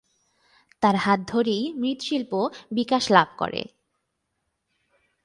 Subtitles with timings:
[0.83, 2.31] তার হাত ধরেই মৃৎশিল্প
[2.71, 3.61] বিকাশ লাভ করে।